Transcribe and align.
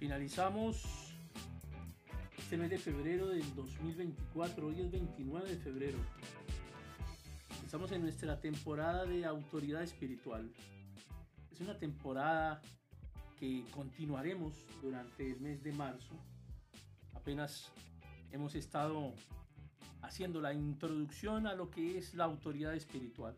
Finalizamos 0.00 0.82
este 2.38 2.56
mes 2.56 2.70
de 2.70 2.78
febrero 2.78 3.28
del 3.28 3.54
2024, 3.54 4.66
hoy 4.66 4.80
es 4.80 4.90
29 4.90 5.50
de 5.50 5.56
febrero. 5.58 5.98
Estamos 7.62 7.92
en 7.92 8.00
nuestra 8.00 8.40
temporada 8.40 9.04
de 9.04 9.26
autoridad 9.26 9.82
espiritual. 9.82 10.50
Es 11.52 11.60
una 11.60 11.76
temporada 11.76 12.62
que 13.38 13.62
continuaremos 13.72 14.54
durante 14.80 15.32
el 15.32 15.38
mes 15.38 15.62
de 15.62 15.72
marzo. 15.72 16.14
Apenas 17.12 17.70
hemos 18.32 18.54
estado 18.54 19.12
haciendo 20.00 20.40
la 20.40 20.54
introducción 20.54 21.46
a 21.46 21.52
lo 21.52 21.70
que 21.70 21.98
es 21.98 22.14
la 22.14 22.24
autoridad 22.24 22.74
espiritual, 22.74 23.36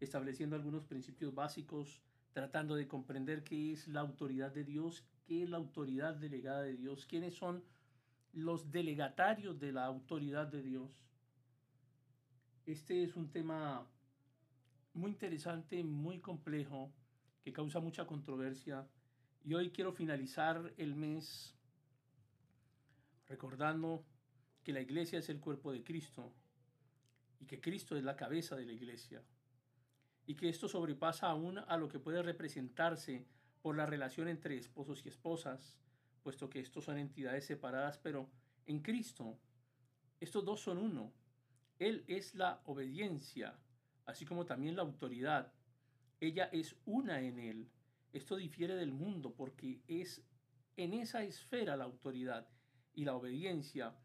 estableciendo 0.00 0.56
algunos 0.56 0.86
principios 0.86 1.34
básicos, 1.34 2.00
tratando 2.32 2.74
de 2.74 2.88
comprender 2.88 3.44
qué 3.44 3.72
es 3.72 3.88
la 3.88 4.00
autoridad 4.00 4.52
de 4.52 4.64
Dios, 4.64 5.04
qué 5.26 5.42
es 5.42 5.50
la 5.50 5.58
autoridad 5.58 6.14
delegada 6.14 6.62
de 6.62 6.76
Dios, 6.76 7.06
quiénes 7.06 7.34
son 7.34 7.62
los 8.32 8.70
delegatarios 8.70 9.58
de 9.60 9.72
la 9.72 9.84
autoridad 9.84 10.46
de 10.46 10.62
Dios. 10.62 10.90
Este 12.64 13.02
es 13.02 13.16
un 13.16 13.30
tema 13.30 13.86
muy 14.94 15.10
interesante, 15.10 15.82
muy 15.84 16.20
complejo, 16.20 16.92
que 17.42 17.52
causa 17.52 17.80
mucha 17.80 18.06
controversia. 18.06 18.86
Y 19.44 19.54
hoy 19.54 19.70
quiero 19.70 19.92
finalizar 19.92 20.72
el 20.76 20.94
mes 20.94 21.54
recordando 23.26 24.04
que 24.62 24.72
la 24.72 24.80
iglesia 24.80 25.18
es 25.18 25.28
el 25.28 25.40
cuerpo 25.40 25.72
de 25.72 25.82
Cristo 25.82 26.32
y 27.40 27.46
que 27.46 27.60
Cristo 27.60 27.96
es 27.96 28.04
la 28.04 28.16
cabeza 28.16 28.54
de 28.56 28.66
la 28.66 28.72
iglesia. 28.72 29.22
Y 30.26 30.34
que 30.34 30.48
esto 30.48 30.68
sobrepasa 30.68 31.28
aún 31.28 31.58
a 31.58 31.76
lo 31.76 31.88
que 31.88 31.98
puede 31.98 32.22
representarse 32.22 33.26
por 33.60 33.76
la 33.76 33.86
relación 33.86 34.28
entre 34.28 34.56
esposos 34.56 35.04
y 35.04 35.08
esposas, 35.08 35.76
puesto 36.22 36.48
que 36.48 36.60
estos 36.60 36.84
son 36.84 36.98
entidades 36.98 37.46
separadas, 37.46 37.98
pero 37.98 38.28
en 38.66 38.80
Cristo 38.80 39.38
estos 40.22 40.44
dos 40.44 40.60
son 40.60 40.78
uno. 40.78 41.12
Él 41.80 42.04
es 42.06 42.36
la 42.36 42.62
obediencia, 42.66 43.58
así 44.06 44.24
como 44.24 44.46
también 44.46 44.76
la 44.76 44.82
autoridad. 44.82 45.52
Ella 46.20 46.48
es 46.52 46.76
una 46.84 47.20
en 47.20 47.40
Él. 47.40 47.68
Esto 48.12 48.36
difiere 48.36 48.76
del 48.76 48.92
mundo 48.92 49.34
porque 49.34 49.82
es 49.88 50.22
en 50.76 50.94
esa 50.94 51.24
esfera 51.24 51.76
la 51.76 51.84
autoridad 51.84 52.48
y 52.94 53.04
la 53.04 53.16
obediencia, 53.16 53.96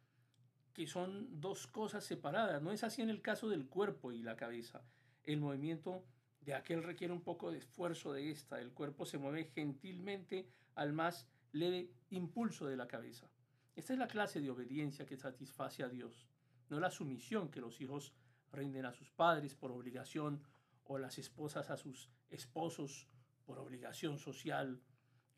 que 0.73 0.87
son 0.87 1.39
dos 1.39 1.67
cosas 1.67 2.03
separadas. 2.03 2.63
No 2.63 2.71
es 2.71 2.83
así 2.83 3.03
en 3.03 3.11
el 3.11 3.21
caso 3.21 3.47
del 3.47 3.67
cuerpo 3.67 4.11
y 4.11 4.23
la 4.23 4.35
cabeza. 4.35 4.83
El 5.27 5.41
movimiento 5.41 6.05
de 6.39 6.55
aquel 6.55 6.83
requiere 6.83 7.11
un 7.11 7.21
poco 7.21 7.51
de 7.51 7.57
esfuerzo 7.57 8.13
de 8.13 8.31
esta. 8.31 8.61
El 8.61 8.71
cuerpo 8.71 9.05
se 9.05 9.17
mueve 9.17 9.43
gentilmente 9.53 10.47
al 10.73 10.93
más 10.93 11.27
leve 11.51 11.91
impulso 12.09 12.65
de 12.65 12.77
la 12.77 12.87
cabeza. 12.87 13.29
Esta 13.75 13.91
es 13.91 13.99
la 13.99 14.07
clase 14.07 14.39
de 14.39 14.49
obediencia 14.49 15.05
que 15.05 15.17
satisface 15.17 15.83
a 15.83 15.89
Dios, 15.89 16.29
no 16.69 16.79
la 16.79 16.89
sumisión 16.89 17.51
que 17.51 17.59
los 17.59 17.81
hijos 17.81 18.13
rinden 18.53 18.85
a 18.85 18.93
sus 18.93 19.11
padres 19.11 19.53
por 19.53 19.71
obligación 19.71 20.41
o 20.85 20.97
las 20.97 21.17
esposas 21.17 21.69
a 21.69 21.77
sus 21.77 22.09
esposos 22.29 23.09
por 23.45 23.59
obligación 23.59 24.17
social 24.17 24.81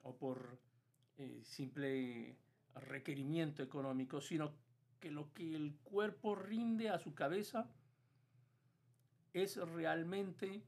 o 0.04 0.16
por 0.16 0.60
eh, 1.18 1.42
simple 1.44 2.38
requerimiento 2.76 3.64
económico, 3.64 4.22
sino 4.22 4.54
que 5.00 5.10
lo 5.10 5.34
que 5.34 5.56
el 5.56 5.76
cuerpo 5.84 6.36
rinde 6.36 6.90
a 6.90 7.00
su 7.00 7.16
cabeza 7.16 7.72
es 9.34 9.58
realmente 9.58 10.64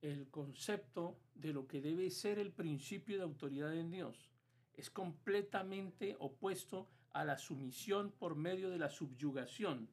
el 0.00 0.28
concepto 0.28 1.18
de 1.34 1.52
lo 1.52 1.66
que 1.66 1.80
debe 1.80 2.10
ser 2.10 2.38
el 2.38 2.52
principio 2.52 3.16
de 3.16 3.22
autoridad 3.22 3.74
en 3.74 3.90
Dios. 3.90 4.30
Es 4.74 4.90
completamente 4.90 6.16
opuesto 6.18 6.88
a 7.12 7.24
la 7.24 7.38
sumisión 7.38 8.12
por 8.12 8.34
medio 8.34 8.70
de 8.70 8.78
la 8.78 8.90
subyugación. 8.90 9.88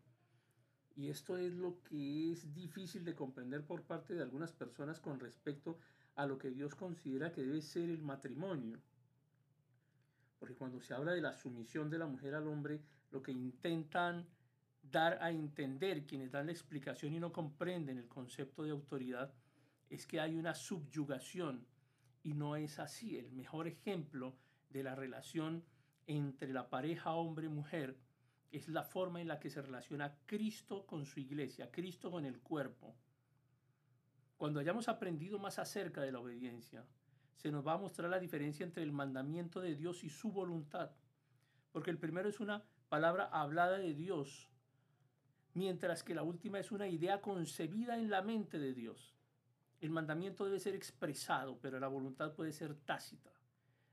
Y 0.95 1.09
esto 1.09 1.37
es 1.37 1.53
lo 1.53 1.81
que 1.83 2.31
es 2.31 2.53
difícil 2.53 3.05
de 3.05 3.15
comprender 3.15 3.65
por 3.65 3.83
parte 3.83 4.13
de 4.13 4.21
algunas 4.21 4.51
personas 4.51 4.99
con 4.99 5.19
respecto 5.19 5.77
a 6.15 6.25
lo 6.25 6.37
que 6.37 6.51
Dios 6.51 6.75
considera 6.75 7.31
que 7.31 7.43
debe 7.43 7.61
ser 7.61 7.89
el 7.89 8.01
matrimonio. 8.01 8.81
Porque 10.39 10.55
cuando 10.55 10.81
se 10.81 10.93
habla 10.93 11.13
de 11.13 11.21
la 11.21 11.33
sumisión 11.33 11.89
de 11.89 11.99
la 11.99 12.07
mujer 12.07 12.35
al 12.35 12.47
hombre, 12.47 12.81
lo 13.11 13.21
que 13.21 13.31
intentan 13.31 14.25
dar 14.81 15.17
a 15.21 15.31
entender 15.31 16.05
quienes 16.05 16.31
dan 16.31 16.47
la 16.47 16.51
explicación 16.51 17.13
y 17.13 17.19
no 17.19 17.31
comprenden 17.31 17.97
el 17.97 18.07
concepto 18.07 18.63
de 18.63 18.71
autoridad 18.71 19.33
es 19.89 20.05
que 20.05 20.19
hay 20.19 20.35
una 20.35 20.55
subyugación 20.55 21.65
y 22.23 22.33
no 22.33 22.55
es 22.55 22.79
así. 22.79 23.17
El 23.17 23.31
mejor 23.31 23.67
ejemplo 23.67 24.35
de 24.69 24.83
la 24.83 24.95
relación 24.95 25.63
entre 26.07 26.53
la 26.53 26.69
pareja 26.69 27.13
hombre-mujer 27.13 27.97
es 28.51 28.67
la 28.67 28.83
forma 28.83 29.21
en 29.21 29.27
la 29.27 29.39
que 29.39 29.49
se 29.49 29.61
relaciona 29.61 30.17
Cristo 30.25 30.85
con 30.85 31.05
su 31.05 31.19
iglesia, 31.19 31.71
Cristo 31.71 32.09
con 32.09 32.25
el 32.25 32.39
cuerpo. 32.39 32.95
Cuando 34.37 34.59
hayamos 34.59 34.87
aprendido 34.87 35.37
más 35.37 35.59
acerca 35.59 36.01
de 36.01 36.11
la 36.11 36.19
obediencia, 36.19 36.85
se 37.35 37.51
nos 37.51 37.65
va 37.65 37.73
a 37.73 37.77
mostrar 37.77 38.09
la 38.09 38.19
diferencia 38.19 38.63
entre 38.63 38.83
el 38.83 38.91
mandamiento 38.91 39.61
de 39.61 39.75
Dios 39.75 40.03
y 40.03 40.09
su 40.09 40.31
voluntad. 40.31 40.91
Porque 41.71 41.91
el 41.91 41.97
primero 41.97 42.29
es 42.29 42.39
una 42.39 42.63
palabra 42.89 43.25
hablada 43.25 43.77
de 43.77 43.93
Dios, 43.93 44.49
mientras 45.59 46.03
que 46.03 46.15
la 46.15 46.23
última 46.23 46.57
es 46.57 46.71
una 46.71 46.87
idea 46.87 47.19
concebida 47.19 47.99
en 47.99 48.09
la 48.09 48.21
mente 48.21 48.59
de 48.59 48.73
Dios. 48.73 49.13
El 49.81 49.89
mandamiento 49.89 50.45
debe 50.45 50.57
ser 50.57 50.73
expresado, 50.73 51.59
pero 51.59 51.81
la 51.81 51.89
voluntad 51.89 52.33
puede 52.33 52.53
ser 52.53 52.75
tácita. 52.75 53.29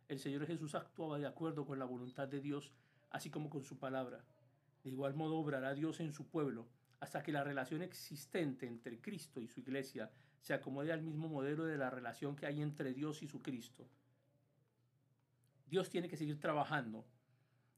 El 0.06 0.21
Señor 0.21 0.47
Jesús 0.47 0.76
actuaba 0.76 1.19
de 1.19 1.26
acuerdo 1.26 1.66
con 1.66 1.81
la 1.81 1.84
voluntad 1.84 2.28
de 2.28 2.41
Dios, 2.41 2.72
así 3.10 3.31
como 3.31 3.50
con 3.50 3.65
su 3.65 3.81
palabra. 3.81 4.25
De 4.84 4.91
igual 4.91 5.15
modo 5.15 5.38
obrará 5.38 5.75
Dios 5.75 5.99
en 5.99 6.12
su 6.12 6.28
pueblo, 6.28 6.69
hasta 7.00 7.25
que 7.25 7.32
la 7.32 7.43
relación 7.43 7.82
existente 7.82 8.69
entre 8.69 9.00
Cristo 9.00 9.41
y 9.41 9.49
su 9.49 9.59
iglesia 9.59 10.12
se 10.38 10.55
acomode 10.55 10.93
al 10.93 11.03
mismo 11.03 11.26
modelo 11.28 11.65
de 11.65 11.78
la 11.78 11.91
relación 11.91 12.37
que 12.37 12.47
hay 12.47 12.62
entre 12.62 12.94
Dios 12.94 13.25
y 13.25 13.26
su 13.26 13.43
Cristo. 13.43 13.88
Dios 15.66 15.91
tiene 15.91 16.09
que 16.09 16.16
seguir 16.16 16.38
trabajando 16.38 17.05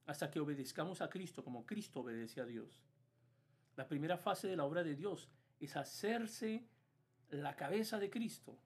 hasta 0.05 0.31
que 0.31 0.41
obedezcamos 0.41 1.01
a 1.01 1.09
Cristo 1.09 1.43
como 1.43 1.65
Cristo 1.65 2.01
obedece 2.01 2.43
a 2.43 2.45
Dios. 2.45 2.79
La 3.79 3.87
primera 3.87 4.19
fase 4.19 4.49
de 4.49 4.57
la 4.57 4.65
obra 4.65 4.83
de 4.83 4.97
Dios 4.97 5.29
es 5.61 5.77
hacerse 5.77 6.67
la 7.29 7.55
cabeza 7.55 8.01
de 8.01 8.11
Cristo. 8.11 8.59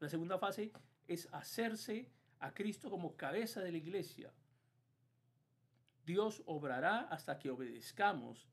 La 0.00 0.08
segunda 0.08 0.36
fase 0.36 0.72
es 1.06 1.28
hacerse 1.30 2.10
a 2.40 2.52
Cristo 2.52 2.90
como 2.90 3.16
cabeza 3.16 3.60
de 3.60 3.70
la 3.70 3.78
iglesia. 3.78 4.32
Dios 6.04 6.42
obrará 6.46 7.02
hasta 7.02 7.38
que 7.38 7.50
obedezcamos 7.50 8.48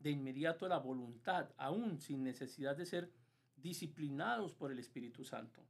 de 0.00 0.12
inmediato 0.12 0.66
la 0.66 0.78
voluntad, 0.78 1.50
aún 1.58 2.00
sin 2.00 2.24
necesidad 2.24 2.74
de 2.74 2.86
ser 2.86 3.12
disciplinados 3.54 4.54
por 4.54 4.72
el 4.72 4.78
Espíritu 4.78 5.24
Santo. 5.24 5.62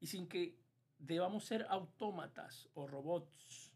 Y 0.00 0.08
sin 0.08 0.26
que 0.26 0.58
debamos 0.98 1.44
ser 1.44 1.64
autómatas 1.68 2.68
o 2.74 2.88
robots, 2.88 3.72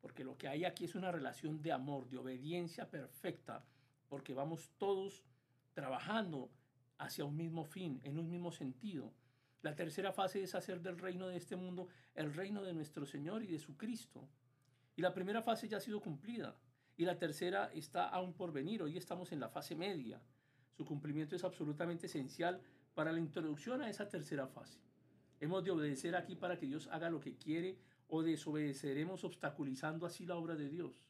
porque 0.00 0.24
lo 0.24 0.36
que 0.36 0.48
hay 0.48 0.64
aquí 0.64 0.86
es 0.86 0.96
una 0.96 1.12
relación 1.12 1.62
de 1.62 1.70
amor, 1.70 2.08
de 2.08 2.18
obediencia 2.18 2.90
perfecta, 2.90 3.64
porque 4.12 4.34
vamos 4.34 4.70
todos 4.76 5.24
trabajando 5.72 6.50
hacia 6.98 7.24
un 7.24 7.34
mismo 7.34 7.64
fin, 7.64 7.98
en 8.04 8.18
un 8.18 8.28
mismo 8.28 8.52
sentido. 8.52 9.14
La 9.62 9.74
tercera 9.74 10.12
fase 10.12 10.42
es 10.42 10.54
hacer 10.54 10.82
del 10.82 10.98
reino 10.98 11.28
de 11.28 11.38
este 11.38 11.56
mundo 11.56 11.88
el 12.14 12.34
reino 12.34 12.62
de 12.62 12.74
nuestro 12.74 13.06
Señor 13.06 13.42
y 13.42 13.46
de 13.46 13.58
su 13.58 13.74
Cristo. 13.78 14.28
Y 14.96 15.00
la 15.00 15.14
primera 15.14 15.40
fase 15.40 15.66
ya 15.66 15.78
ha 15.78 15.80
sido 15.80 16.02
cumplida. 16.02 16.58
Y 16.98 17.06
la 17.06 17.18
tercera 17.18 17.70
está 17.72 18.06
aún 18.06 18.34
por 18.34 18.52
venir. 18.52 18.82
Hoy 18.82 18.98
estamos 18.98 19.32
en 19.32 19.40
la 19.40 19.48
fase 19.48 19.74
media. 19.74 20.20
Su 20.76 20.84
cumplimiento 20.84 21.34
es 21.34 21.44
absolutamente 21.44 22.04
esencial 22.04 22.60
para 22.92 23.12
la 23.12 23.18
introducción 23.18 23.80
a 23.80 23.88
esa 23.88 24.10
tercera 24.10 24.46
fase. 24.46 24.78
Hemos 25.40 25.64
de 25.64 25.70
obedecer 25.70 26.16
aquí 26.16 26.36
para 26.36 26.58
que 26.58 26.66
Dios 26.66 26.86
haga 26.88 27.08
lo 27.08 27.20
que 27.20 27.38
quiere 27.38 27.78
o 28.08 28.22
desobedeceremos 28.22 29.24
obstaculizando 29.24 30.04
así 30.04 30.26
la 30.26 30.36
obra 30.36 30.54
de 30.54 30.68
Dios. 30.68 31.02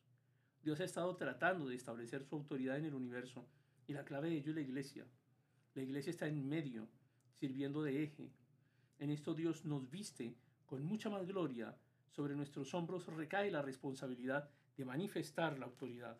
Dios 0.62 0.78
ha 0.80 0.84
estado 0.84 1.16
tratando 1.16 1.66
de 1.66 1.74
establecer 1.74 2.24
su 2.24 2.36
autoridad 2.36 2.76
en 2.76 2.84
el 2.84 2.94
universo 2.94 3.48
y 3.86 3.94
la 3.94 4.04
clave 4.04 4.30
de 4.30 4.36
ello 4.36 4.50
es 4.50 4.54
la 4.54 4.60
iglesia. 4.60 5.06
La 5.74 5.82
iglesia 5.82 6.10
está 6.10 6.28
en 6.28 6.48
medio, 6.48 6.88
sirviendo 7.40 7.82
de 7.82 8.04
eje. 8.04 8.30
En 8.98 9.10
esto 9.10 9.34
Dios 9.34 9.64
nos 9.64 9.90
viste 9.90 10.36
con 10.66 10.84
mucha 10.84 11.10
más 11.10 11.26
gloria. 11.26 11.76
Sobre 12.10 12.36
nuestros 12.36 12.74
hombros 12.74 13.06
recae 13.06 13.50
la 13.50 13.62
responsabilidad 13.62 14.50
de 14.76 14.84
manifestar 14.84 15.58
la 15.58 15.66
autoridad. 15.66 16.18